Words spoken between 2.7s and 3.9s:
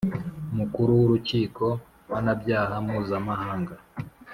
mpuzamahanga